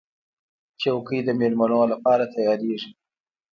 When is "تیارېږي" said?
2.33-2.91